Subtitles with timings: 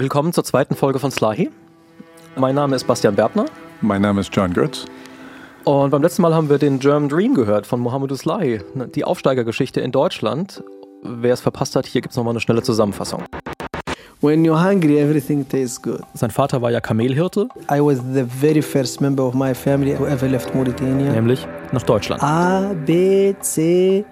[0.00, 1.50] Willkommen zur zweiten Folge von Slahi.
[2.36, 3.46] Mein Name ist Bastian Bertner.
[3.80, 4.84] Mein Name ist John Götz.
[5.64, 8.60] Und beim letzten Mal haben wir den German Dream gehört von Mohamedou Slahi,
[8.94, 10.62] die Aufsteigergeschichte in Deutschland.
[11.02, 13.24] Wer es verpasst hat, hier gibt es nochmal eine schnelle Zusammenfassung.
[14.20, 16.02] When you're hungry, everything tastes good.
[16.14, 17.48] Sein Vater war ja Kamelhirte.
[17.68, 21.10] I was the very first member of my family who ever left Mauritania.
[21.10, 22.22] Nämlich nach Deutschland.
[22.22, 24.04] A, B, C.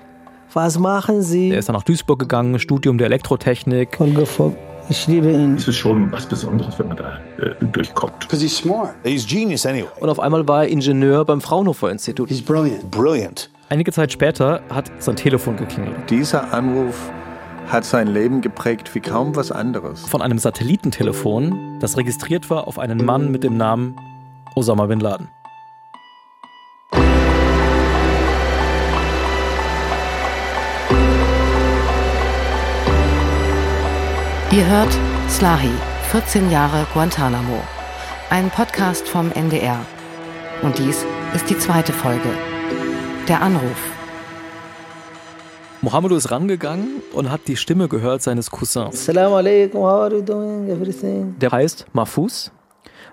[0.53, 1.51] Was machen Sie?
[1.51, 4.01] Er ist dann nach Duisburg gegangen, Studium der Elektrotechnik.
[4.01, 4.57] Holger Vogt,
[4.89, 5.57] ich liebe ihn.
[5.57, 8.21] Es ist schon was Besonderes, wenn man da äh, durchkommt.
[8.21, 8.95] Because he's smart.
[9.05, 9.89] He's genius anyway.
[10.01, 12.29] Und auf einmal war er Ingenieur beim Fraunhofer Institut.
[12.29, 12.91] He's brilliant.
[12.91, 13.51] Brilliant.
[13.69, 15.97] Einige Zeit später hat sein Telefon geklingelt.
[16.09, 16.95] Dieser Anruf
[17.67, 20.07] hat sein Leben geprägt wie kaum was anderes.
[20.07, 23.97] Von einem Satellitentelefon, das registriert war auf einen Mann mit dem Namen
[24.55, 25.29] Osama Bin Laden.
[34.53, 34.97] Ihr hört
[35.29, 35.73] Slahi,
[36.13, 37.61] 14 Jahre Guantanamo.
[38.31, 39.85] Ein Podcast vom NDR.
[40.63, 42.29] Und dies ist die zweite Folge.
[43.29, 43.91] Der Anruf.
[45.83, 48.95] Mohamedou ist rangegangen und hat die Stimme gehört seines Cousins.
[48.95, 50.69] Assalamu alaikum, how are you doing?
[50.69, 51.35] Everything?
[51.41, 52.53] Der heißt Mahfuz.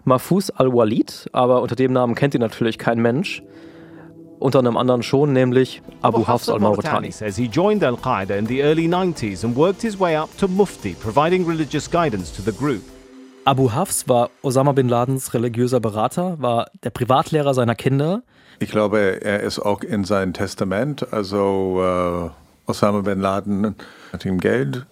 [0.05, 3.41] Mahfuz al-Walid, aber unter dem Namen kennt ihn natürlich kein Mensch.
[4.43, 7.11] Unter einem anderen schon, nämlich Abu Hafs al-Mauritani.
[7.13, 10.49] says he joined Al Qaeda in the early 90s and worked his way up to
[10.49, 12.81] Mufti, providing religious guidance to the group.
[13.45, 18.21] Abu Hafs war Osama Bin Ladens religiöser Berater, war der Privatlehrer seiner Kinder.
[18.59, 23.75] Ich glaube, er ist auch in seinem Testament, also äh, Osama Bin Laden
[24.11, 24.85] hat ihm Geld,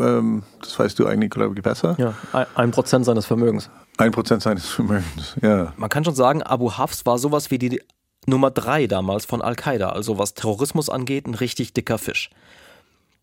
[0.00, 1.94] ähm, das weißt du eigentlich, glaube ich, besser.
[1.98, 3.70] Ja, ein- ein Prozent seines Vermögens.
[3.96, 5.72] Ein Prozent seines Vermögens, ja.
[5.76, 7.80] Man kann schon sagen, Abu Hafs war sowas wie die
[8.28, 12.30] Nummer drei damals von Al-Qaida, also was Terrorismus angeht, ein richtig dicker Fisch.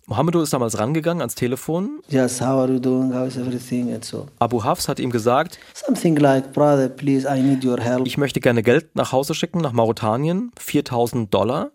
[0.07, 1.99] Mohamedou ist damals rangegangen ans Telefon.
[2.09, 3.13] Yes, how are you doing?
[3.13, 3.91] How is everything?
[3.93, 4.27] And so.
[4.39, 8.05] Abu Hafs hat ihm gesagt, Something like, brother, please, I need your help.
[8.05, 11.71] ich möchte gerne Geld nach Hause schicken, nach Mauretanien, 4000 Dollar.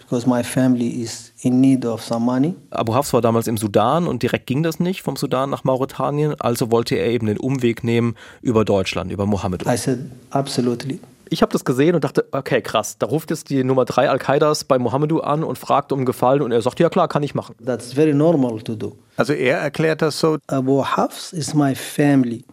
[0.00, 2.54] Because my family is in need of some money.
[2.70, 6.34] Abu Hafs war damals im Sudan und direkt ging das nicht vom Sudan nach Mauretanien,
[6.40, 9.70] also wollte er eben den Umweg nehmen über Deutschland, über Mohamedou.
[9.70, 9.98] I said,
[10.30, 10.98] absolutely.
[11.30, 14.64] Ich habe das gesehen und dachte, okay, krass, da ruft jetzt die Nummer drei Al-Qaidas
[14.64, 17.54] bei Mohamedou an und fragt um Gefallen und er sagt, ja klar, kann ich machen.
[17.64, 18.96] That's very normal to do.
[19.16, 22.44] Also er erklärt das so, Abu Hafs is my family.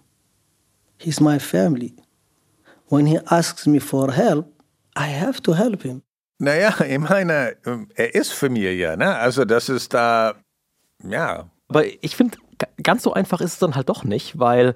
[0.97, 1.93] He's my family.
[2.89, 4.45] When he asks me for help,
[4.97, 6.01] I have to help him.
[6.39, 7.55] naja, ich meine,
[7.95, 9.15] er ist Familie, ne?
[9.15, 10.33] Also das ist da,
[11.03, 14.75] ja, Aber ich finde, ga- ganz so einfach ist es dann halt doch nicht, weil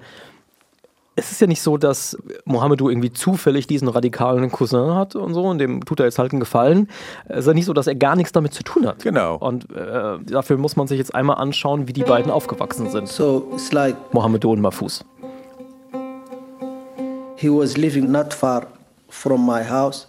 [1.20, 5.44] es ist ja nicht so, dass Mohamedou irgendwie zufällig diesen radikalen Cousin hat und so
[5.44, 6.88] und dem tut er jetzt halt einen Gefallen.
[7.28, 9.02] Es ist ja nicht so, dass er gar nichts damit zu tun hat.
[9.02, 9.36] Genau.
[9.36, 13.08] Und äh, dafür muss man sich jetzt einmal anschauen, wie die beiden aufgewachsen sind.
[13.08, 15.04] So it's like Mohamedou und Mahfouz.
[17.40, 18.66] he was living not far
[19.08, 20.06] from my house.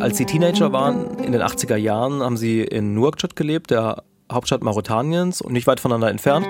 [0.00, 4.62] Als sie Teenager waren, in den 80er Jahren, haben sie in Nouakchott gelebt, der Hauptstadt
[4.64, 6.46] Mauretaniens und nicht weit voneinander entfernt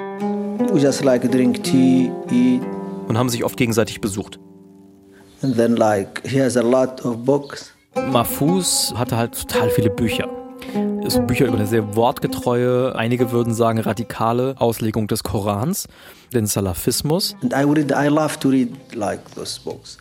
[0.72, 2.45] We just like drink tea, eat,
[3.06, 4.38] und haben sich oft gegenseitig besucht.
[5.42, 7.72] and then like he has a lot of books.
[7.94, 10.28] Mahfouz hatte halt total viele Bücher.
[11.08, 15.86] So Bücher über eine sehr wortgetreue, einige würden sagen radikale Auslegung des Korans,
[16.34, 17.36] den Salafismus.
[17.42, 19.98] And I read, I love to read like those books.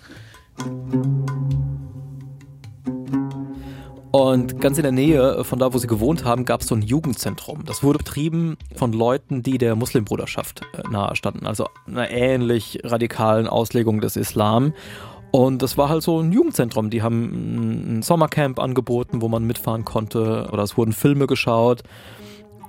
[4.16, 6.82] Und ganz in der Nähe von da, wo sie gewohnt haben, gab es so ein
[6.82, 7.66] Jugendzentrum.
[7.66, 14.00] Das wurde betrieben von Leuten, die der Muslimbruderschaft äh, nahestanden, also einer ähnlich radikalen Auslegung
[14.00, 14.74] des Islam.
[15.32, 16.90] Und das war halt so ein Jugendzentrum.
[16.92, 21.84] Die haben ein Sommercamp angeboten, wo man mitfahren konnte, oder es wurden Filme geschaut.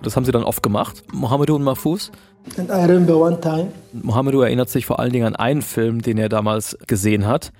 [0.02, 2.10] Das haben sie dann oft gemacht, Mohamedou und Mahfouz.
[2.58, 6.18] And I remember one time, Mohamedou erinnert sich vor allen Dingen an einen Film, den
[6.18, 7.52] er damals gesehen hat.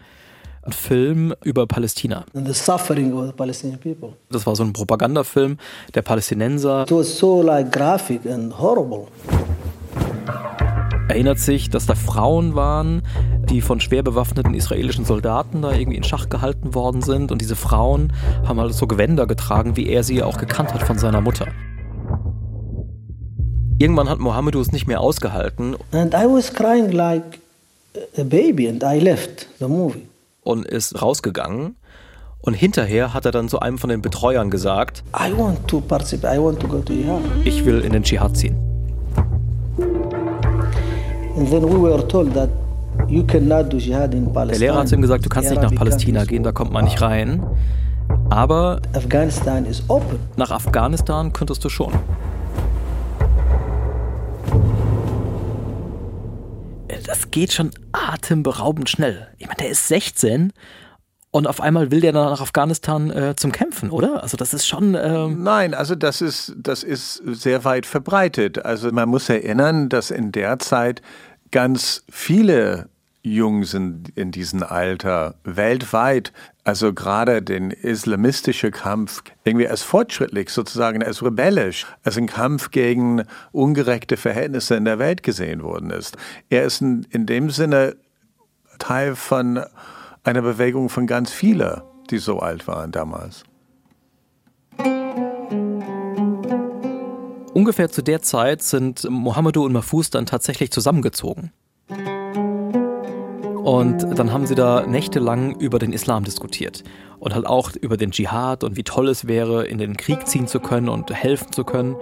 [0.67, 2.25] Ein Film über Palästina.
[2.33, 5.59] Das war so ein Propagandafilm
[5.95, 6.83] der Palästinenser.
[6.83, 9.07] It was so like graphic and horrible.
[11.09, 13.03] Erinnert sich, dass da Frauen waren,
[13.49, 17.31] die von schwer bewaffneten israelischen Soldaten da irgendwie in Schach gehalten worden sind.
[17.31, 18.13] Und diese Frauen
[18.45, 21.47] haben halt so Gewänder getragen, wie er sie auch gekannt hat von seiner Mutter.
[23.79, 27.39] Irgendwann hat Mohamedou es nicht mehr ausgehalten And I was crying like
[28.19, 30.09] a baby, and I left the movie.
[30.47, 31.77] Und ist rausgegangen.
[32.41, 36.37] Und hinterher hat er dann zu einem von den Betreuern gesagt, I want to participate.
[36.37, 37.21] I want to go to Iraq.
[37.45, 38.57] ich will in den Dschihad ziehen.
[41.37, 42.49] And then we were told that
[43.09, 44.47] you cannot do jihad in Der.
[44.47, 47.03] Lehrer hat zu ihm gesagt, du kannst nicht nach Palästina gehen, da kommt man nicht
[47.03, 47.45] rein.
[48.31, 49.67] Aber Afghanistan
[50.37, 51.93] nach Afghanistan könntest du schon.
[57.37, 59.29] Geht schon atemberaubend schnell.
[59.37, 60.55] Ich meine, der ist 16
[61.33, 64.23] und auf einmal will der dann nach Afghanistan äh, zum Kämpfen, oder?
[64.23, 64.97] Also das ist schon.
[64.99, 68.65] Ähm Nein, also das ist, das ist sehr weit verbreitet.
[68.65, 71.03] Also man muss erinnern, dass in der Zeit
[71.51, 72.89] ganz viele
[73.35, 76.33] Jungs in, in diesem Alter weltweit,
[76.63, 83.25] also gerade den islamistischen Kampf irgendwie als fortschrittlich, sozusagen als rebellisch, als ein Kampf gegen
[83.51, 86.17] ungerechte Verhältnisse in der Welt gesehen worden ist.
[86.51, 87.97] Er ist in, in dem Sinne
[88.79, 89.61] Teil von
[90.23, 93.45] einer Bewegung von ganz vielen, die so alt waren damals.
[97.55, 101.53] Ungefähr zu der Zeit sind Mohammedo und Mahfouz dann tatsächlich zusammengezogen.
[103.67, 106.85] Und dann haben sie da nächtelang über den Islam diskutiert
[107.19, 110.47] und halt auch über den Dschihad und wie toll es wäre, in den Krieg ziehen
[110.47, 111.97] zu können und helfen zu können.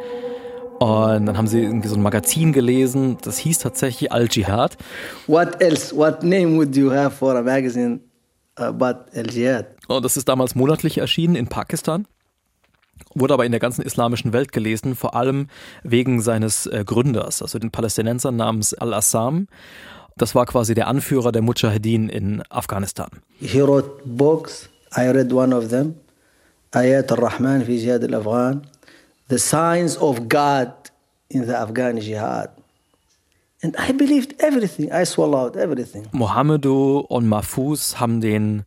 [0.78, 4.76] Und dann haben sie irgendwie so ein Magazin gelesen, das hieß tatsächlich Al-Jihad.
[5.26, 5.96] What else?
[5.96, 8.00] What name would you have for a magazine
[8.56, 9.68] about Al-Jihad?
[9.88, 12.06] Und das ist damals monatlich erschienen in Pakistan
[13.16, 15.48] wurde aber in der ganzen islamischen Welt gelesen, vor allem
[15.82, 19.46] wegen seines äh, Gründers, also den Palästinenser namens Al-Assam.
[20.16, 23.08] Das war quasi der Anführer der Mujahedin in Afghanistan.
[23.40, 24.68] He wrote books.
[24.96, 25.96] I read one of them.
[26.70, 28.62] Ayat al-Rahman fi Jihad al-Afghan.
[29.28, 30.72] The signs of God
[31.28, 32.50] in the Afghan Jihad.
[33.62, 34.92] And I believed everything.
[34.92, 36.06] I swallowed everything.
[36.12, 38.64] Mohammedo und Mahfouz haben den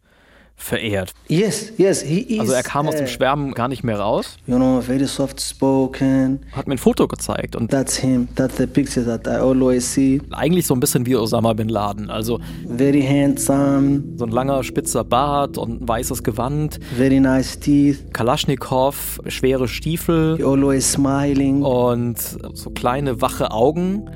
[0.59, 1.13] verehrt.
[1.27, 2.39] Yes, yes, he is.
[2.39, 5.39] Also er kam aus dem uh, Schwärmen gar nicht mehr raus, You know, very soft
[5.39, 6.39] spoken.
[6.51, 8.27] hat mir ein Foto gezeigt und That's him.
[8.35, 10.19] That's the picture that I always see.
[10.31, 12.09] eigentlich so ein bisschen wie Osama bin Laden.
[12.09, 18.11] Also Very handsome, so ein langer spitzer Bart und ein weißes Gewand, very nice teeth.
[18.13, 21.61] Kalaschnikow, schwere Stiefel He always smiling.
[21.61, 22.17] und
[22.53, 24.09] so kleine wache Augen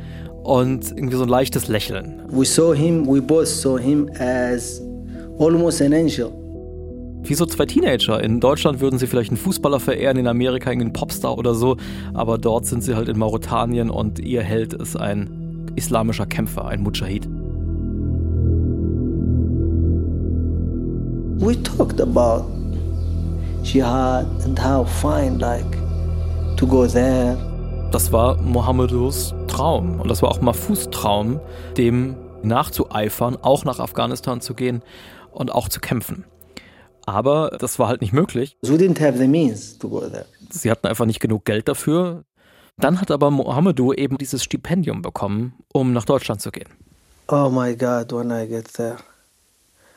[0.43, 2.23] und irgendwie so ein leichtes Lächeln.
[2.31, 4.81] We saw him, we both saw him as
[5.41, 6.31] almost an angel.
[7.23, 8.23] Wie so zwei Teenager.
[8.23, 11.77] In Deutschland würden sie vielleicht einen Fußballer verehren, in Amerika einen Popstar oder so,
[12.13, 16.81] aber dort sind sie halt in Mauretanien und ihr Held ist ein islamischer Kämpfer, ein
[16.81, 17.27] Mujahid.
[21.39, 22.45] We talked about
[23.63, 25.77] jihad and how fine, like,
[26.57, 27.38] to go there.
[27.91, 31.39] Das war Mohammedos Traum und das war auch Mahfuz Traum,
[31.77, 34.81] dem nachzueifern, auch nach Afghanistan zu gehen
[35.31, 36.25] und auch zu kämpfen.
[37.06, 38.57] Aber das war halt nicht möglich.
[38.62, 38.72] Sie
[40.72, 42.24] hatten einfach nicht genug Geld dafür.
[42.78, 46.69] Dann hat aber Mohammedo eben dieses Stipendium bekommen, um nach Deutschland zu gehen.
[47.28, 48.98] Oh my God, when I get there.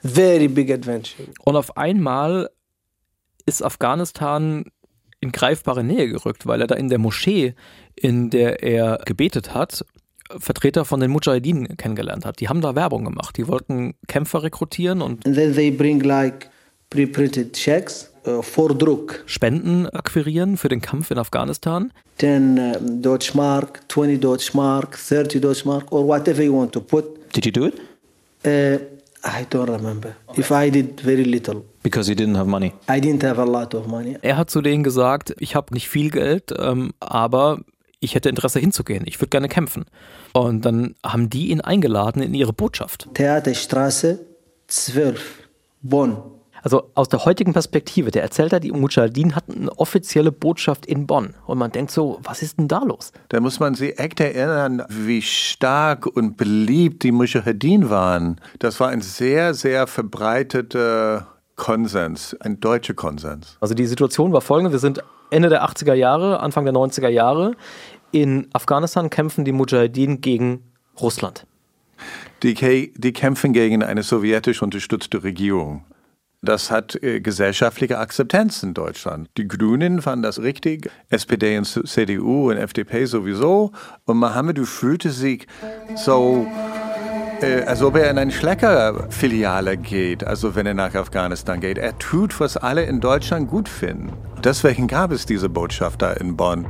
[0.02, 1.28] Very big adventure.
[1.44, 2.50] Und auf einmal
[3.46, 4.66] ist Afghanistan
[5.20, 7.54] in greifbare Nähe gerückt, weil er da in der Moschee,
[7.96, 9.84] in der er gebetet hat,
[10.38, 12.40] Vertreter von den Mujahideen kennengelernt hat.
[12.40, 13.36] Die haben da Werbung gemacht.
[13.36, 16.48] Die wollten Kämpfer rekrutieren und And then they bring like
[16.90, 19.22] pre-printed checks uh, for Druck.
[19.26, 21.92] Spenden akquirieren für den Kampf in Afghanistan.
[22.18, 27.04] 10 um, Deutschmark, 20 Deutschmark, 30 Deutschmark, or whatever you want to put.
[27.34, 27.74] Did you do it?
[28.46, 28.78] Uh,
[29.24, 30.14] I don't remember.
[30.36, 31.64] If I did very little.
[31.82, 32.72] Because you didn't have money.
[32.88, 34.16] I didn't have a lot of money.
[34.22, 37.60] Er hat zu denen gesagt, ich habe nicht viel Geld, ähm, aber
[38.04, 39.04] ich hätte Interesse hinzugehen.
[39.06, 39.86] Ich würde gerne kämpfen.
[40.32, 43.08] Und dann haben die ihn eingeladen in ihre Botschaft.
[43.14, 44.20] Theaterstraße
[44.68, 45.48] 12,
[45.82, 46.18] Bonn.
[46.62, 51.34] Also aus der heutigen Perspektive, der Erzähler, die Mujahideen hatten eine offizielle Botschaft in Bonn.
[51.46, 53.12] Und man denkt so, was ist denn da los?
[53.28, 58.40] Da muss man sich echt erinnern, wie stark und beliebt die Mujahedin waren.
[58.60, 63.58] Das war ein sehr, sehr verbreiteter Konsens, ein deutscher Konsens.
[63.60, 67.56] Also die Situation war folgende, wir sind Ende der 80er Jahre, Anfang der 90er Jahre.
[68.14, 70.62] In Afghanistan kämpfen die Mujahideen gegen
[71.00, 71.48] Russland.
[72.44, 75.82] Die, die kämpfen gegen eine sowjetisch unterstützte Regierung.
[76.40, 79.30] Das hat äh, gesellschaftliche Akzeptanz in Deutschland.
[79.36, 83.72] Die Grünen fanden das richtig, SPD und CDU und FDP sowieso.
[84.04, 85.48] Und Mohammed fühlte sich
[85.96, 86.46] so,
[87.40, 91.78] äh, als ob er in eine Schlecker-Filiale geht, also wenn er nach Afghanistan geht.
[91.78, 94.12] Er tut, was alle in Deutschland gut finden.
[94.44, 96.66] Deswegen gab es diese Botschaft da in Bonn.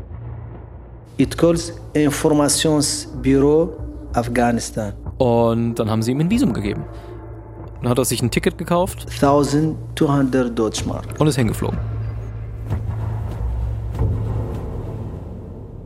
[1.16, 3.76] It calls Informationsbüro
[4.14, 4.94] Afghanistan.
[5.18, 6.85] Und dann haben sie ihm ein Visum gegeben.
[7.80, 11.04] Dann hat er sich ein Ticket gekauft 1200 Deutschmark.
[11.18, 11.78] und ist hingeflogen.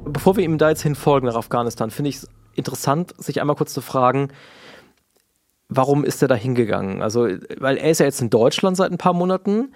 [0.07, 3.75] Bevor wir ihm da jetzt hinfolgen nach Afghanistan, finde ich es interessant, sich einmal kurz
[3.75, 4.29] zu fragen,
[5.69, 7.03] warum ist er da hingegangen?
[7.03, 9.75] Also, weil er ist ja jetzt in Deutschland seit ein paar Monaten.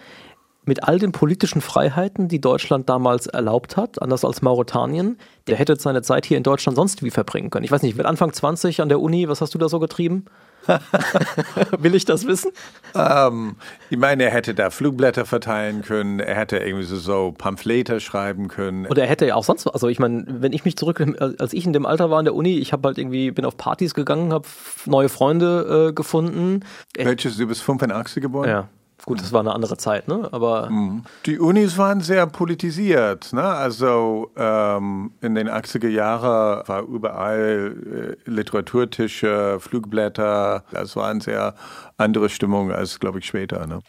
[0.64, 5.76] Mit all den politischen Freiheiten, die Deutschland damals erlaubt hat, anders als Mauretanien, der hätte
[5.76, 7.64] seine Zeit hier in Deutschland sonst wie verbringen können.
[7.64, 10.26] Ich weiß nicht, mit Anfang 20 an der Uni, was hast du da so getrieben?
[11.78, 12.52] Will ich das wissen?
[12.94, 13.56] Ähm,
[13.90, 18.46] ich meine, er hätte da Flugblätter verteilen können, er hätte irgendwie so, so Pamphlete schreiben
[18.46, 18.86] können.
[18.86, 21.04] Und er hätte ja auch sonst, also ich meine, wenn ich mich zurück,
[21.38, 23.56] als ich in dem Alter war in der Uni, ich habe halt irgendwie, bin auf
[23.56, 24.46] Partys gegangen, habe
[24.86, 26.60] neue Freunde äh, gefunden.
[26.96, 28.48] Welches, du bist 85 geboren?
[28.48, 28.68] Ja.
[29.04, 30.28] Gut, das war eine andere Zeit, ne?
[30.30, 31.02] Aber mhm.
[31.26, 33.42] die Unis waren sehr politisiert, ne?
[33.42, 40.64] Also ähm, in den 80er Jahren war überall äh, Literaturtische, Flugblätter.
[40.70, 41.54] Das war eine sehr
[41.96, 43.80] andere Stimmung als, glaube ich, später, ne?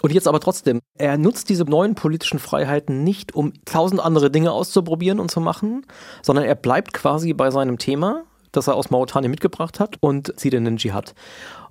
[0.00, 4.52] Und jetzt aber trotzdem, er nutzt diese neuen politischen Freiheiten nicht, um tausend andere Dinge
[4.52, 5.84] auszuprobieren und zu machen,
[6.22, 10.54] sondern er bleibt quasi bei seinem Thema, das er aus Mauretanien mitgebracht hat und zieht
[10.54, 11.14] in den Dschihad.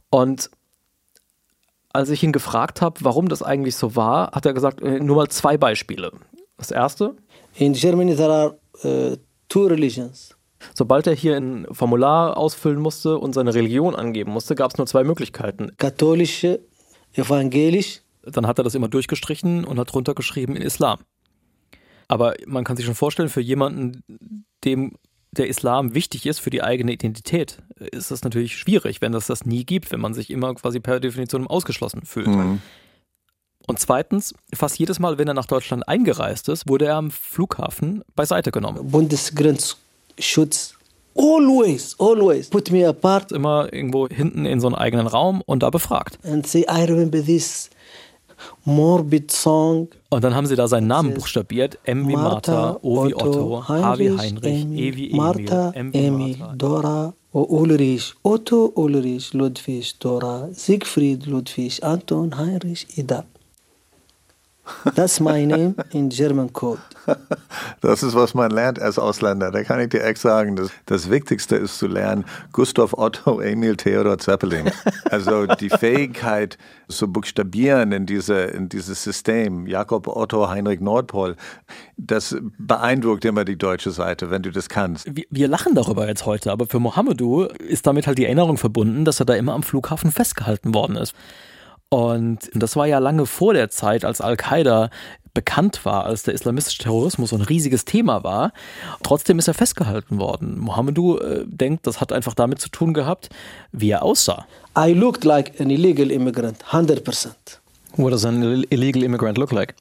[0.09, 0.51] Und
[1.97, 5.15] als ich ihn gefragt habe, warum das eigentlich so war, hat er gesagt, äh, nur
[5.15, 6.11] mal zwei Beispiele.
[6.55, 7.15] Das erste.
[7.55, 9.15] In Germany there are uh,
[9.49, 10.35] two religions.
[10.75, 14.85] Sobald er hier ein Formular ausfüllen musste und seine Religion angeben musste, gab es nur
[14.85, 15.71] zwei Möglichkeiten.
[15.77, 16.59] Katholische,
[17.13, 18.01] evangelisch.
[18.21, 20.99] Dann hat er das immer durchgestrichen und hat drunter geschrieben in Islam.
[22.07, 24.03] Aber man kann sich schon vorstellen, für jemanden,
[24.63, 24.97] dem
[25.37, 29.45] der Islam wichtig ist für die eigene Identität, ist das natürlich schwierig, wenn es das
[29.45, 32.27] nie gibt, wenn man sich immer quasi per Definition ausgeschlossen fühlt.
[32.27, 32.61] Mhm.
[33.67, 38.01] Und zweitens, fast jedes Mal, wenn er nach Deutschland eingereist ist, wurde er am Flughafen
[38.15, 38.89] beiseite genommen.
[38.89, 40.75] Bundesgrenzschutz.
[41.15, 43.31] Always, always put me apart.
[43.31, 46.19] Immer irgendwo hinten in so einen eigenen Raum und da befragt.
[46.23, 47.69] And say, I remember this
[48.65, 49.89] Morbid Song.
[50.09, 51.79] Und dann haben sie da seinen Namen buchstabiert.
[51.83, 56.05] M wie Martha, O wie Otto, H wie Heinrich, E wie Emil, Martha, M wie
[56.05, 63.25] Emil, Dora, o Ulrich, Otto, Ulrich, Ludwig, Dora, Siegfried, Ludwig, Anton, Heinrich, Ida.
[64.95, 66.79] That's my name in German code.
[67.81, 69.51] Das ist, was man lernt als Ausländer.
[69.51, 73.77] Da kann ich dir echt sagen, das, das Wichtigste ist zu lernen, Gustav Otto Emil
[73.77, 74.71] Theodor Zeppelin.
[75.09, 76.57] Also die Fähigkeit
[76.89, 81.35] zu buchstabieren in, diese, in dieses System, Jakob Otto Heinrich Nordpol,
[81.95, 85.05] das beeindruckt immer die deutsche Seite, wenn du das kannst.
[85.15, 89.05] Wir, wir lachen darüber jetzt heute, aber für Mohamedou ist damit halt die Erinnerung verbunden,
[89.05, 91.13] dass er da immer am Flughafen festgehalten worden ist.
[91.89, 94.89] Und das war ja lange vor der Zeit, als Al-Qaida
[95.33, 98.51] bekannt war, als der islamistische Terrorismus so ein riesiges Thema war.
[99.03, 100.57] Trotzdem ist er festgehalten worden.
[100.57, 103.29] Mohamedou äh, denkt, das hat einfach damit zu tun gehabt,
[103.71, 104.47] wie er aussah.
[104.75, 107.29] I looked like an illegal immigrant, 100%.
[107.97, 109.75] What does an illegal immigrant look like?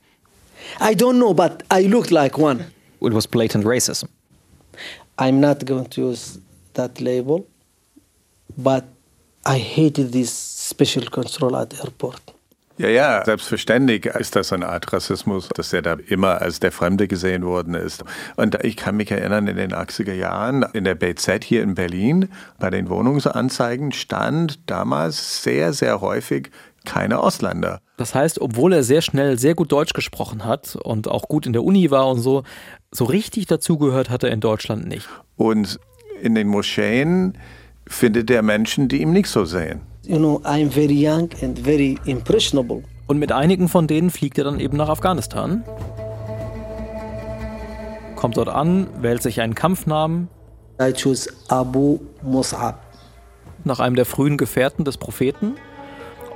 [0.78, 2.66] I don't know, but I looked like one.
[3.00, 4.08] It was blatant racism.
[5.18, 6.38] I'm not going to use
[6.75, 7.46] that label,
[8.58, 8.84] but
[9.46, 10.30] I hated this
[10.68, 12.23] Special Control at Airport.
[12.78, 17.08] Ja, ja, selbstverständlich ist das eine Art Rassismus, dass er da immer als der Fremde
[17.08, 18.04] gesehen worden ist.
[18.37, 22.28] Und ich kann mich erinnern, in den 80er Jahren in der BZ hier in Berlin,
[22.58, 26.50] bei den Wohnungsanzeigen stand damals sehr, sehr häufig
[26.85, 27.80] keine Ausländer.
[27.96, 31.54] Das heißt, obwohl er sehr schnell sehr gut Deutsch gesprochen hat und auch gut in
[31.54, 32.42] der Uni war und so,
[32.90, 35.08] so richtig dazugehört hat er in Deutschland nicht.
[35.37, 35.80] Und
[36.20, 37.38] in den Moscheen
[37.87, 41.98] findet er Menschen, die ihm nicht so sehen you know, I'm very young and very
[42.04, 42.82] impressionable.
[43.06, 45.64] Und mit einigen von denen fliegt er dann eben nach Afghanistan.
[48.16, 50.28] Kommt dort an, wählt sich einen Kampfnamen.
[50.80, 52.75] I choose Abu Mus'ab.
[53.64, 55.54] Nach einem der frühen Gefährten des Propheten.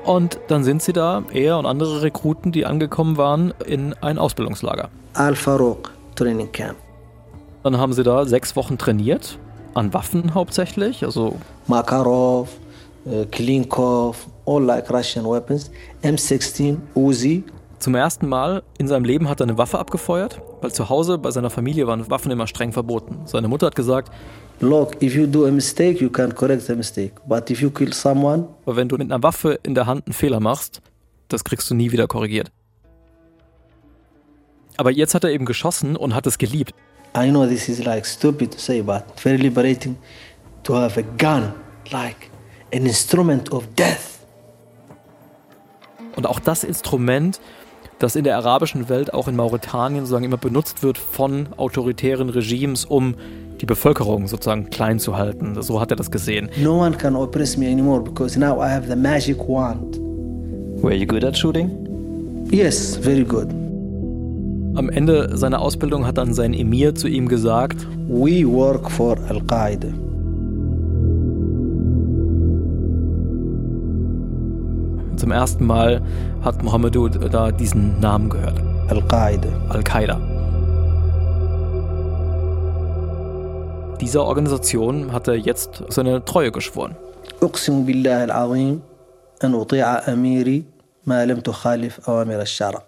[0.05, 4.89] Und dann sind sie da, er und andere Rekruten, die angekommen waren, in ein Ausbildungslager.
[5.15, 6.77] Al-Faruq Training Camp.
[7.63, 9.39] Dann haben sie da sechs Wochen trainiert,
[9.75, 11.37] an Waffen hauptsächlich, also
[11.67, 12.49] Makarov,
[13.07, 15.71] uh, Klinkov, all like Russian weapons,
[16.03, 17.45] M16, Uzi.
[17.79, 21.31] Zum ersten Mal in seinem Leben hat er eine Waffe abgefeuert, weil zu Hause bei
[21.31, 23.21] seiner Familie waren Waffen immer streng verboten.
[23.25, 24.13] Seine Mutter hat gesagt,
[24.61, 27.13] Look, if you do a mistake, you can correct the mistake.
[27.27, 30.13] But if you kill someone, aber wenn du mit einer Waffe in der Hand einen
[30.13, 30.83] Fehler machst,
[31.29, 32.53] das kriegst du nie wieder korrigiert.
[34.77, 36.75] Aber jetzt hat er eben geschossen und hat es geliebt.
[37.17, 39.97] I know this is like stupid to say, but very liberating
[40.63, 41.55] to have a gun
[41.91, 42.30] like
[42.73, 44.19] an instrument of death.
[46.17, 47.41] Und auch das Instrument,
[47.99, 52.85] das in der arabischen Welt, auch in Mauretanien sozusagen immer benutzt wird von autoritären Regimes,
[52.85, 53.15] um
[53.61, 55.61] die Bevölkerung sozusagen klein zu halten.
[55.63, 56.49] So hat er das gesehen.
[56.57, 59.99] No one can oppress me anymore because now I have the magic wand.
[60.83, 61.71] Were you good at shooting?
[62.51, 63.49] Yes, very good.
[64.77, 69.89] Am Ende seiner Ausbildung hat dann sein Emir zu ihm gesagt: We work for Al-Qaeda.
[75.20, 76.02] Zum ersten Mal
[76.44, 78.60] hat Mohammedu da diesen Namen gehört.
[78.90, 79.50] Al-Qaida.
[79.70, 80.20] Al-Qaida.
[84.02, 86.96] Dieser Organisation hat er jetzt seine Treue geschworen.
[87.42, 88.82] أقسم بالله العظيم
[89.44, 90.64] أن أطيع أميري
[91.06, 92.84] ما لم تخالف أوامر الشرع.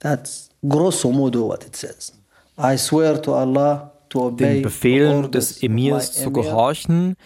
[0.00, 2.12] That's grosso modo what it says.
[2.58, 6.28] I swear to Allah to obey Den Befehlen the des orders of Emirs my zu
[6.30, 6.42] emir.
[6.42, 7.16] gehorchen,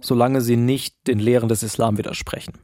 [0.00, 2.54] solange sie nicht den Lehren des Islam widersprechen.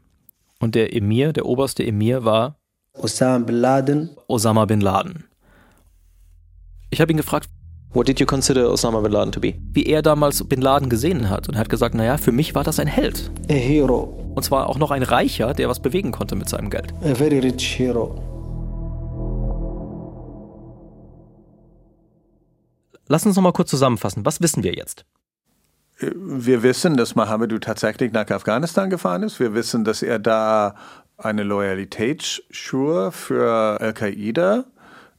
[0.60, 2.58] Und der Emir, der oberste Emir war
[2.94, 4.10] Osama bin Laden.
[4.28, 5.26] Osama bin Laden.
[6.90, 7.50] Ich habe ihn gefragt,
[7.94, 9.56] What did you consider Osama bin Laden to be?
[9.72, 11.48] wie er damals Bin Laden gesehen hat.
[11.48, 13.32] Und er hat gesagt, naja, für mich war das ein Held.
[13.50, 14.34] A hero.
[14.36, 16.94] Und zwar auch noch ein Reicher, der was bewegen konnte mit seinem Geld.
[17.04, 18.22] A very rich hero.
[23.08, 24.26] Lass uns noch mal kurz zusammenfassen.
[24.26, 25.06] Was wissen wir jetzt?
[26.00, 29.40] Wir wissen, dass Mohammedu tatsächlich nach Afghanistan gefahren ist.
[29.40, 30.76] Wir wissen, dass er da
[31.18, 34.66] eine Loyalitätsschur für Al-Qaida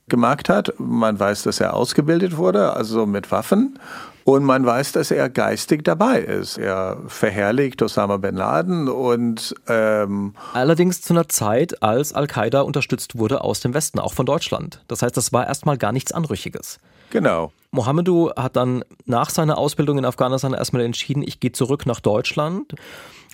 [0.08, 0.74] gemacht hat.
[0.78, 3.78] Man weiß, dass er ausgebildet wurde, also mit Waffen.
[4.24, 6.58] Und man weiß, dass er geistig dabei ist.
[6.58, 13.42] Er verherrlicht Osama bin Laden und ähm, Allerdings zu einer Zeit, als Al-Qaida unterstützt wurde
[13.42, 14.84] aus dem Westen, auch von Deutschland.
[14.86, 16.78] Das heißt, das war erstmal gar nichts Anrüchiges.
[17.10, 17.52] genau.
[17.70, 22.74] Mohammedu hat dann nach seiner Ausbildung in Afghanistan erstmal entschieden, ich gehe zurück nach Deutschland.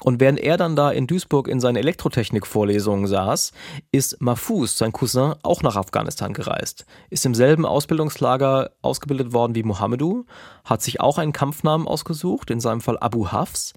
[0.02, 3.52] Und während er dann da in Duisburg in seinen Elektrotechnik-Vorlesungen saß,
[3.92, 6.84] ist Mahfouz, sein Cousin, auch nach Afghanistan gereist.
[7.10, 10.26] Ist im selben Ausbildungslager ausgebildet worden wie Mohammedu,
[10.64, 13.72] hat sich auch einen Kampfnamen ausgesucht, in seinem Fall Abu Hafs.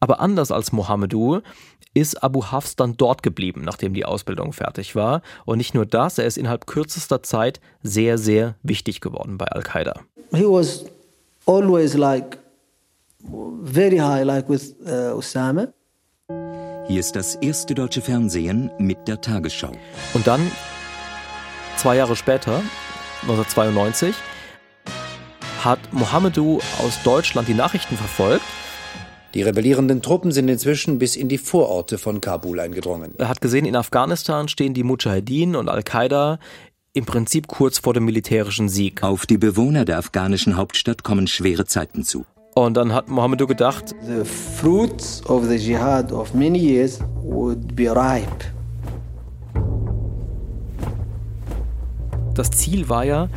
[0.00, 1.40] Aber anders als Mohammedu
[1.92, 5.22] ist Abu Hafs dann dort geblieben, nachdem die Ausbildung fertig war.
[5.44, 10.00] Und nicht nur das, er ist innerhalb kürzester Zeit sehr, sehr wichtig geworden bei Al-Qaida.
[10.32, 10.84] He was
[11.46, 12.38] always like
[13.62, 15.68] very high, like with uh, Osama.
[16.86, 19.72] Hier ist das erste deutsche Fernsehen mit der Tagesschau.
[20.14, 20.40] Und dann,
[21.76, 22.62] zwei Jahre später,
[23.22, 24.14] 1992,
[25.62, 28.44] hat Mohammedu aus Deutschland die Nachrichten verfolgt.
[29.34, 33.14] Die rebellierenden Truppen sind inzwischen bis in die Vororte von Kabul eingedrungen.
[33.18, 36.38] Er hat gesehen, in Afghanistan stehen die Mujahedin und Al-Qaida
[36.92, 39.02] im Prinzip kurz vor dem militärischen Sieg.
[39.02, 42.24] Auf die Bewohner der afghanischen Hauptstadt kommen schwere Zeiten zu.
[42.54, 47.88] Und dann hat Mohammedu gedacht, The fruits of the jihad of many years would be
[47.88, 48.50] ripe.
[52.40, 53.28] das Ziel war ja,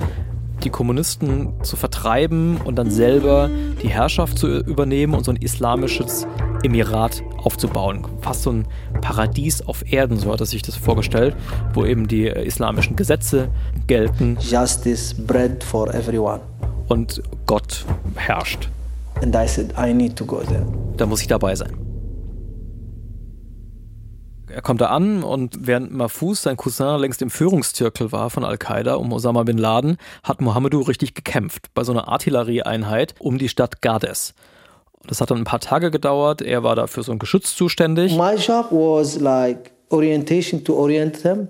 [0.63, 3.49] die Kommunisten zu vertreiben und dann selber
[3.81, 6.25] die Herrschaft zu übernehmen und so ein islamisches
[6.63, 8.05] Emirat aufzubauen.
[8.21, 8.67] Fast so ein
[9.01, 11.35] Paradies auf Erden, so hat er sich das vorgestellt,
[11.73, 13.49] wo eben die äh, islamischen Gesetze
[13.87, 16.39] gelten Justice, bread for everyone.
[16.87, 18.69] und Gott herrscht.
[19.21, 20.65] And I said, I need to go there.
[20.97, 21.82] Da muss ich dabei sein.
[24.53, 28.93] Er kommt da an und während Mahfouz, sein Cousin, längst im Führungszirkel war von Al-Qaida
[28.95, 33.81] um Osama bin Laden, hat Mohammedu richtig gekämpft bei so einer Artillerieeinheit um die Stadt
[33.81, 34.35] Gades.
[35.07, 36.43] Das hat dann ein paar Tage gedauert.
[36.43, 38.15] Er war da für so ein Geschütz zuständig.
[38.15, 41.47] My job was like orientation to orient them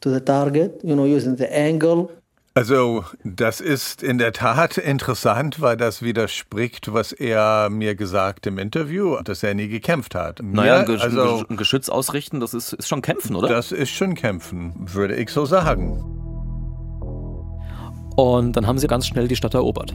[0.00, 2.08] to the target, you know, using the angle.
[2.56, 8.56] Also, das ist in der Tat interessant, weil das widerspricht, was er mir gesagt im
[8.58, 10.40] Interview, dass er nie gekämpft hat.
[10.42, 13.48] Naja, ein, Mir- Gesch also, ein Geschütz ausrichten, das ist, ist schon kämpfen, oder?
[13.48, 16.02] das ist schon kämpfen, würde ich so sagen.
[18.16, 19.94] Und dann haben sie ganz schnell die Stadt erobert.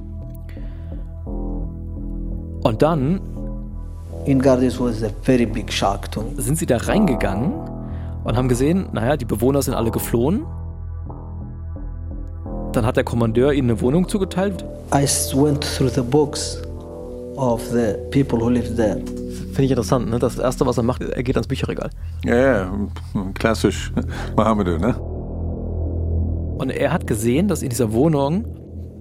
[1.26, 3.20] Und dann
[4.28, 6.40] In Gardis was a very big shock to me.
[6.40, 7.54] sind sie da reingegangen
[8.24, 10.46] und haben gesehen, naja, die Bewohner sind alle geflohen.
[12.82, 14.66] Dann hat der Kommandeur ihnen eine Wohnung zugeteilt.
[14.92, 16.60] I went through the books
[17.36, 18.96] of the people who lived there.
[18.96, 20.18] Finde ich interessant, ne?
[20.18, 21.92] Das Erste, was er macht, er geht ans Bücherregal.
[22.26, 22.74] Ja, ja,
[23.36, 23.94] klassisch
[24.36, 24.98] Mohammedu, ne?
[26.58, 28.46] Und er hat gesehen, dass in dieser Wohnung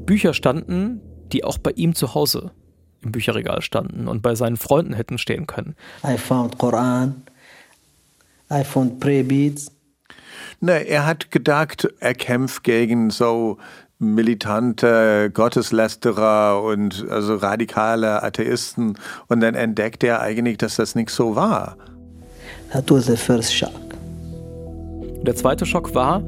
[0.05, 1.01] Bücher standen,
[1.33, 2.51] die auch bei ihm zu Hause
[3.03, 5.75] im Bücherregal standen und bei seinen Freunden hätten stehen können.
[6.05, 7.23] I found Quran.
[8.53, 9.73] I found prayer beads.
[10.61, 13.59] Ne, er hat gedacht, er kämpft gegen so
[13.99, 18.99] militante Gotteslästerer und also radikale Atheisten
[19.29, 21.77] und dann entdeckt er eigentlich, dass das nicht so war.
[22.73, 23.71] That was the first shock.
[25.23, 26.23] Der zweite Schock war,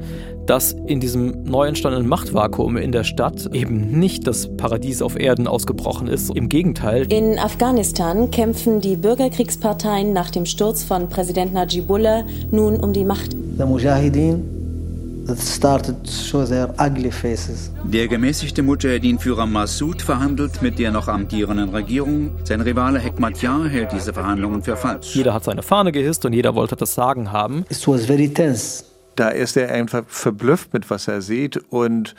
[0.45, 5.47] dass in diesem neu entstandenen Machtvakuum in der Stadt eben nicht das Paradies auf Erden
[5.47, 6.35] ausgebrochen ist.
[6.35, 12.93] Im Gegenteil, In Afghanistan kämpfen die Bürgerkriegsparteien nach dem Sturz von Präsident Najibullah nun um
[12.93, 13.35] die Macht.
[13.55, 17.71] The Mujahideen that started to show their ugly faces.
[17.83, 22.31] Der gemäßigte Mujahedin-Führer Massoud verhandelt mit der noch amtierenden Regierung.
[22.45, 25.15] Sein Rivale Hekmatyar hält diese Verhandlungen für falsch.
[25.15, 27.65] Jeder hat seine Fahne gehisst und jeder wollte das Sagen haben.
[27.69, 28.85] It was very tense.
[29.15, 32.15] Da ist er einfach verblüfft mit, was er sieht und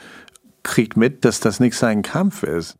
[0.63, 2.77] kriegt mit, dass das nicht sein Kampf ist.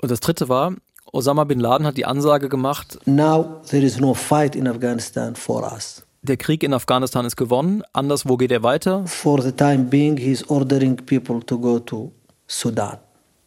[0.00, 0.74] Und das dritte war,
[1.12, 5.62] Osama bin Laden hat die Ansage gemacht, Now there is no fight in Afghanistan for
[5.72, 6.04] us.
[6.22, 9.06] Der Krieg in Afghanistan ist gewonnen, anderswo geht er weiter.
[9.06, 12.12] For the time being, he's ordering people to go to
[12.46, 12.98] Sudan.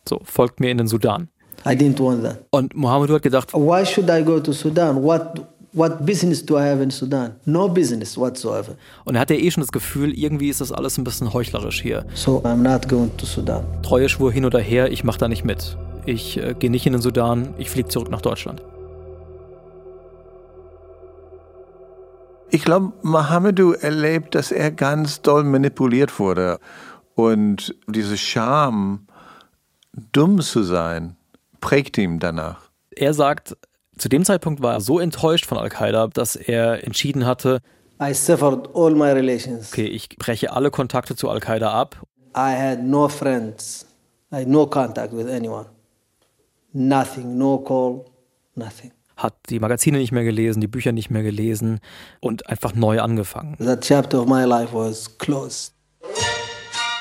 [0.08, 1.30] So, folgt mir in den Sudan.
[1.66, 2.44] I didn't want that.
[2.52, 5.02] Und Mohammed hat gedacht, Why should I go to Sudan?
[5.02, 7.36] What what business do I have in Sudan?
[7.46, 8.76] No business whatsoever.
[9.06, 12.06] und er hatte eh schon das Gefühl, irgendwie ist das alles ein bisschen heuchlerisch hier.
[12.14, 13.66] So I'm not going to Sudan.
[13.84, 15.78] Treue Schwur hin oder her, ich mache da nicht mit.
[16.06, 18.62] Ich äh, gehe nicht in den Sudan, ich fliege zurück nach Deutschland.
[22.56, 26.58] Ich glaube, Mohamedou erlebt, dass er ganz doll manipuliert wurde.
[27.14, 29.08] Und diese Scham,
[30.14, 31.18] dumm zu sein,
[31.60, 32.70] prägt ihm danach.
[32.96, 33.58] Er sagt,
[33.98, 37.60] zu dem Zeitpunkt war er so enttäuscht von Al-Qaida, dass er entschieden hatte,
[38.02, 39.74] I severed all my relations.
[39.74, 42.04] okay, ich breche alle Kontakte zu Al-Qaida ab.
[42.38, 43.86] I had no friends.
[44.32, 45.66] I had no contact with anyone.
[46.72, 48.06] Nothing, no call,
[48.56, 48.94] nothing.
[49.26, 51.80] Hat die Magazine nicht mehr gelesen, die Bücher nicht mehr gelesen
[52.20, 53.58] und einfach neu angefangen.
[53.58, 55.74] That chapter of my life was closed.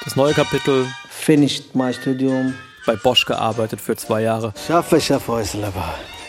[0.05, 2.55] Das neue Kapitel, Finished my studium.
[2.87, 5.45] bei Bosch gearbeitet für zwei Jahre Schaffe, schaffe,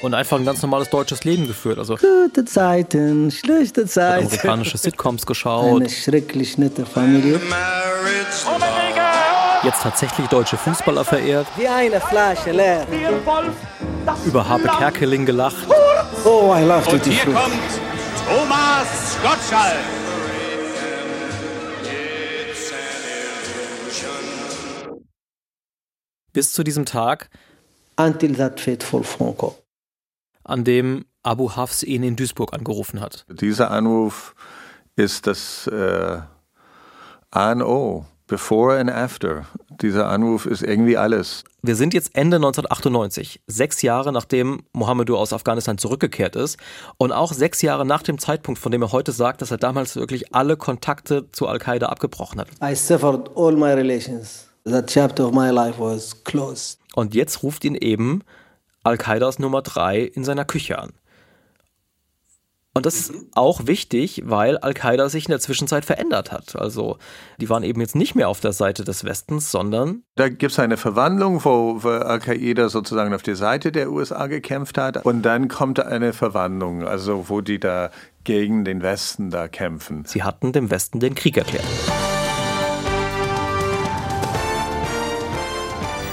[0.02, 1.80] und einfach ein ganz normales deutsches Leben geführt.
[1.80, 4.26] Also Gute Zeiten, schlechte Zeiten.
[4.26, 7.40] amerikanische Sitcoms geschaut, Eine schrecklich nette Familie.
[9.64, 12.86] jetzt tatsächlich deutsche Fußballer verehrt, Wie eine Flasche leer.
[14.26, 15.56] über Habe Kerkeling gelacht.
[16.26, 17.60] Oh, I love Tutti Frutti.
[18.26, 19.84] Thomas Gottschalk.
[26.34, 27.30] Bis zu diesem Tag,
[27.98, 29.56] Until that fateful phone call.
[30.44, 33.26] an dem Abu Hafs ihn in Duisburg angerufen hat.
[33.30, 34.36] Dieser Anruf
[34.96, 36.20] ist das äh,
[37.32, 39.46] A und O, before and after.
[39.82, 41.44] Dieser Anruf ist irgendwie alles.
[41.62, 46.58] Wir sind jetzt Ende 1998, sechs Jahre nachdem Mohamedou aus Afghanistan zurückgekehrt ist
[46.98, 49.96] und auch sechs Jahre nach dem Zeitpunkt, von dem er heute sagt, dass er damals
[49.96, 52.48] wirklich alle Kontakte zu Al-Qaida abgebrochen hat.
[52.64, 54.48] I severed all my relations.
[54.66, 56.80] That chapter of my life was closed.
[56.96, 58.22] Und jetzt ruft ihn eben
[58.84, 60.92] Al-Qaidas Nummer drei in seiner Küche an.
[62.78, 66.58] Und das ist auch wichtig, weil Al-Qaida sich in der Zwischenzeit verändert hat.
[66.58, 66.98] Also
[67.40, 70.60] die waren eben jetzt nicht mehr auf der Seite des Westens, sondern Da gibt es
[70.60, 75.06] eine Verwandlung, wo, wo Al-Qaida sozusagen auf der Seite der USA gekämpft hat.
[75.06, 77.92] Und dann kommt eine Verwandlung, also wo die da
[78.26, 80.04] gegen den Westen da kämpfen.
[80.06, 81.64] sie hatten dem Westen den Krieg erklärt.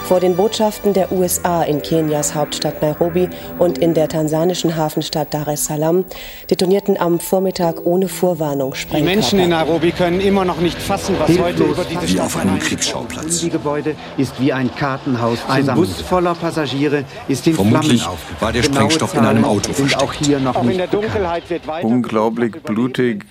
[0.05, 5.49] Vor den Botschaften der USA in Kenias Hauptstadt Nairobi und in der tansanischen Hafenstadt Dar
[5.49, 6.05] es Salaam
[6.51, 9.15] detonierten am Vormittag ohne Vorwarnung Die Sprengkörper.
[9.15, 12.37] Menschen in Nairobi können immer noch nicht fassen, was heute über diese wie Stadt auf
[12.37, 12.59] einem.
[12.59, 13.41] Kriegsschauplatz.
[13.41, 15.39] Die Gebäude ist wie ein Kartenhaus.
[15.49, 18.41] Ein Bus voller Passagiere ist in Vermutlich Flammen aufgegangen.
[18.41, 20.89] war der Sprengstoff in einem Auto sind auch hier noch Auch nicht in der.
[20.89, 23.25] Dunkelheit wird weiter Unglaublich blutig,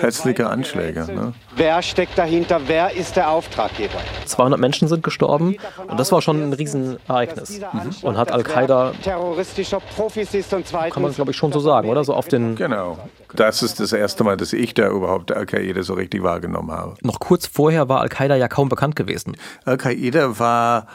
[0.00, 1.06] hässliche Anschläge.
[1.12, 1.32] Ne?
[1.56, 2.60] Wer steckt dahinter?
[2.66, 3.98] Wer ist der Auftraggeber?
[4.26, 5.56] 200 Menschen sind gestorben
[5.88, 7.60] und das war schon ein Riesenereignis.
[8.02, 12.04] Und hat Al-Qaida, kann man glaube ich schon so sagen, oder?
[12.04, 12.98] So auf den, Genau.
[13.34, 16.94] Das ist das erste Mal, dass ich da überhaupt Al-Qaida so richtig wahrgenommen habe.
[17.02, 19.36] noch kurz vorher war Al-Qaida ja kaum bekannt gewesen.
[19.64, 20.86] Al-Qaida war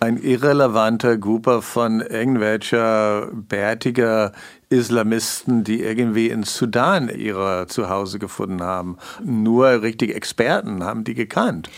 [0.00, 4.32] ein irrelevanter Gruppe von irgendwelcher bärtiger
[4.70, 8.96] Islamisten, die irgendwie in Sudan ihre Zuhause gefunden haben.
[9.22, 11.68] Nur richtige Experten haben die gekannt.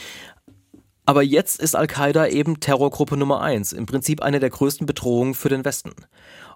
[1.05, 5.49] Aber jetzt ist Al-Qaida eben Terrorgruppe Nummer eins, im Prinzip eine der größten Bedrohungen für
[5.49, 5.93] den Westen.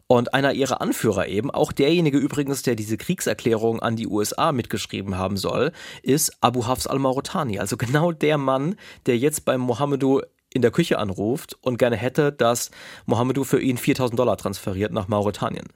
[0.08, 5.18] Und einer ihrer Anführer eben, auch derjenige übrigens, der diese Kriegserklärung an die USA mitgeschrieben
[5.18, 7.58] haben soll, ist Abu Hafs al-Mauritani.
[7.58, 10.20] Also genau der Mann, der jetzt beim Mohamedou
[10.54, 12.70] in der Küche anruft und gerne hätte, dass
[13.04, 15.66] Mohamedou für ihn 4000 Dollar transferiert nach Mauretanien.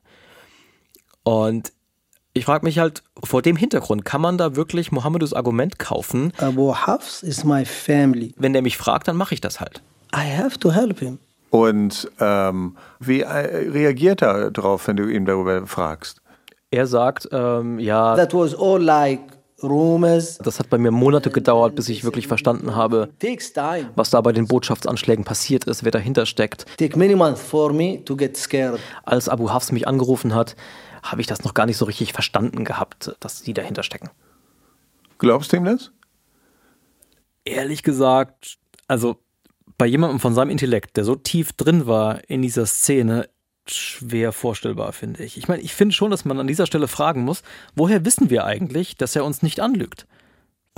[1.24, 1.72] Und
[2.40, 6.33] ich frage mich halt, vor dem Hintergrund, kann man da wirklich Mohamedous Argument kaufen?
[6.38, 8.33] Abu Hafs is my family.
[8.38, 9.83] Wenn der mich fragt, dann mache ich das halt.
[10.16, 11.18] I have to help him.
[11.50, 13.26] Und ähm, wie äh,
[13.70, 16.22] reagiert er darauf, wenn du ihn darüber fragst?
[16.70, 19.20] Er sagt, ähm, ja, That was all like
[19.62, 20.38] rumors.
[20.38, 23.11] das hat bei mir Monate gedauert, bis ich wirklich verstanden habe,
[23.96, 26.64] was da bei den Botschaftsanschlägen passiert ist, wer dahinter steckt.
[26.79, 28.81] Take many months for me to get scared.
[29.05, 30.57] Als Abu Hafs mich angerufen hat,
[31.02, 34.10] habe ich das noch gar nicht so richtig verstanden gehabt, dass die dahinter stecken.
[35.18, 35.92] Glaubst du ihm das?
[37.44, 39.16] ehrlich gesagt, also
[39.78, 43.28] bei jemandem von seinem Intellekt, der so tief drin war in dieser Szene,
[43.66, 45.36] schwer vorstellbar, finde ich.
[45.36, 47.42] Ich meine, ich finde schon, dass man an dieser Stelle fragen muss,
[47.74, 50.06] woher wissen wir eigentlich, dass er uns nicht anlügt?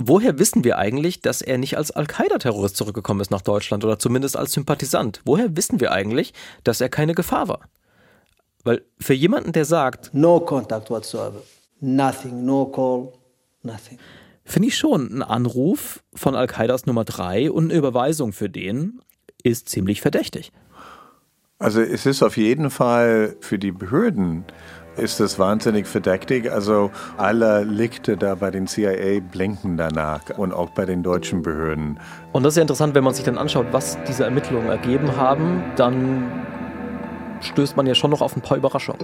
[0.01, 4.35] Woher wissen wir eigentlich, dass er nicht als Al-Qaida-Terrorist zurückgekommen ist nach Deutschland oder zumindest
[4.35, 5.21] als Sympathisant?
[5.23, 6.33] Woher wissen wir eigentlich,
[6.63, 7.61] dass er keine Gefahr war?
[8.63, 11.41] Weil für jemanden, der sagt, no contact whatsoever,
[11.81, 13.11] nothing, no call,
[13.61, 13.97] nothing.
[14.45, 19.01] Finde ich schon, ein Anruf von Al-Qaidas Nummer 3 und eine Überweisung für den
[19.43, 20.51] ist ziemlich verdächtig.
[21.59, 24.45] Also es ist auf jeden Fall für die Behörden
[24.97, 26.51] ist das wahnsinnig verdächtig.
[26.51, 31.99] Also alle Lichte da bei den CIA blinken danach und auch bei den deutschen Behörden.
[32.31, 35.63] Und das ist ja interessant, wenn man sich dann anschaut, was diese Ermittlungen ergeben haben,
[35.75, 36.29] dann
[37.43, 38.99] stößt man ja schon noch auf ein paar Überraschungen.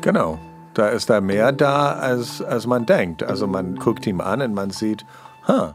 [0.00, 0.38] Genau.
[0.74, 3.22] Da ist da mehr da, als, als man denkt.
[3.22, 5.04] Also man guckt ihm an und man sieht,
[5.46, 5.72] huh.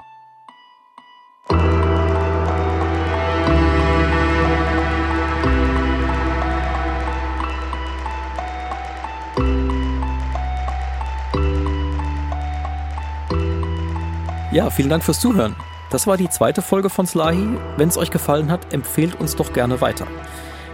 [14.53, 15.55] Ja, vielen Dank fürs Zuhören.
[15.89, 17.57] Das war die zweite Folge von Slahi.
[17.75, 20.05] Wenn es euch gefallen hat, empfehlt uns doch gerne weiter.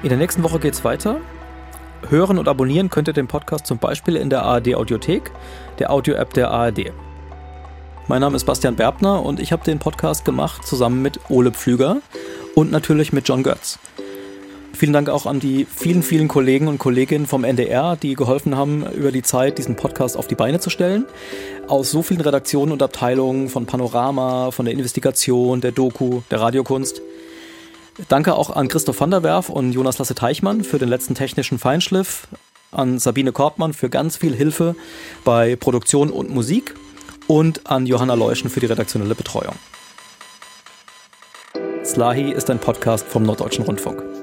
[0.02, 1.20] In der nächsten Woche geht's weiter.
[2.08, 5.30] Hören und abonnieren könnt ihr den Podcast zum Beispiel in der ARD Audiothek,
[5.78, 6.94] der Audio-App der ARD.
[8.08, 11.98] Mein Name ist Bastian Berbner und ich habe den Podcast gemacht zusammen mit Ole Pflüger
[12.56, 13.78] und natürlich mit John Götz.
[14.72, 18.86] Vielen Dank auch an die vielen, vielen Kollegen und Kolleginnen vom NDR, die geholfen haben,
[18.94, 21.08] über die Zeit diesen Podcast auf die Beine zu stellen.
[21.68, 27.02] Aus so vielen Redaktionen und Abteilungen von Panorama, von der Investigation, der Doku, der Radiokunst.
[28.08, 31.60] Danke auch an Christoph van der Werf und Jonas Lasse Teichmann für den letzten technischen
[31.60, 32.28] Feinschliff,
[32.72, 34.76] an Sabine Korbmann für ganz viel Hilfe
[35.26, 36.76] bei Produktion und Musik
[37.28, 39.56] und an Johanna Leuschen für die redaktionelle Betreuung.
[41.84, 44.19] Slahi ist ein Podcast vom Norddeutschen Rundfunk.